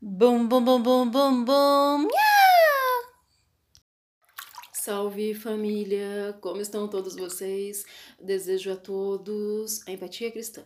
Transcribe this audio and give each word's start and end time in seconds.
Bum, 0.00 0.46
bum, 0.46 0.64
bum, 0.64 0.80
bum, 0.80 1.10
bum, 1.10 1.44
bum. 1.44 2.02
Yeah! 2.02 3.08
Salve 4.72 5.34
família, 5.34 6.38
como 6.40 6.60
estão 6.60 6.86
todos 6.86 7.16
vocês? 7.16 7.84
Desejo 8.22 8.70
a 8.70 8.76
todos 8.76 9.84
a 9.88 9.90
empatia 9.90 10.30
cristã. 10.30 10.62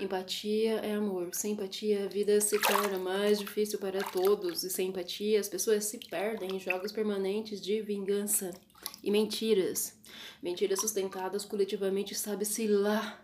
Empatia 0.00 0.76
é 0.76 0.94
amor, 0.94 1.34
sem 1.34 1.52
empatia 1.52 2.06
a 2.06 2.08
vida 2.08 2.40
se 2.40 2.58
torna 2.62 2.98
mais 2.98 3.38
difícil 3.38 3.78
para 3.78 4.02
todos, 4.02 4.64
e 4.64 4.70
sem 4.70 4.88
empatia 4.88 5.38
as 5.38 5.50
pessoas 5.50 5.84
se 5.84 5.98
perdem 5.98 6.56
em 6.56 6.58
jogos 6.58 6.92
permanentes 6.92 7.60
de 7.60 7.82
vingança 7.82 8.52
e 9.02 9.10
mentiras. 9.10 10.00
Mentiras 10.42 10.80
sustentadas 10.80 11.44
coletivamente, 11.44 12.14
sabe-se 12.14 12.66
lá 12.66 13.22